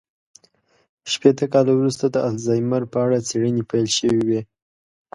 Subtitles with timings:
[1.11, 4.41] شپېته کاله وروسته د الزایمر په اړه څېړنې پيل شوې وې.